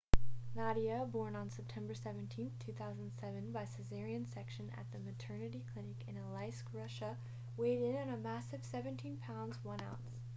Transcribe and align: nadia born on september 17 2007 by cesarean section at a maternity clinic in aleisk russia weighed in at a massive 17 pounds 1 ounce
nadia 0.55 1.05
born 1.11 1.35
on 1.35 1.51
september 1.51 1.93
17 1.93 2.49
2007 2.65 3.51
by 3.51 3.61
cesarean 3.65 4.25
section 4.33 4.71
at 4.75 4.87
a 4.99 5.03
maternity 5.03 5.63
clinic 5.71 6.03
in 6.07 6.15
aleisk 6.15 6.63
russia 6.73 7.15
weighed 7.55 7.83
in 7.83 7.95
at 7.95 8.07
a 8.09 8.17
massive 8.17 8.65
17 8.65 9.17
pounds 9.17 9.57
1 9.61 9.79
ounce 9.81 10.15